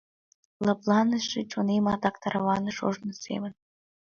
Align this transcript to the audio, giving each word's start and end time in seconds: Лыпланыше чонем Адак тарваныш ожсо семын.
Лыпланыше 0.65 1.39
чонем 1.51 1.85
Адак 1.93 2.15
тарваныш 2.21 2.77
ожсо 2.87 3.11
семын. 3.23 3.53